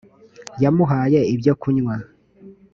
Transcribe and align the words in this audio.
yamuhaye 0.63 1.19
ibyokunywa. 1.33 1.95